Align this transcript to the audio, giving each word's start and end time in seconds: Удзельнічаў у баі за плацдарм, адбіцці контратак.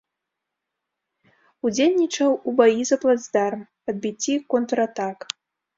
Удзельнічаў 1.69 2.31
у 2.47 2.57
баі 2.63 2.81
за 2.93 2.97
плацдарм, 3.05 3.61
адбіцці 3.95 4.33
контратак. 4.57 5.17